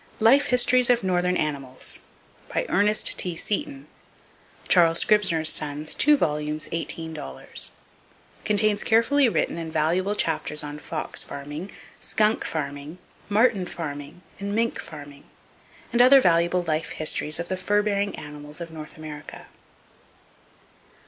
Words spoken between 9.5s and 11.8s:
and valuable chapters on fox farming,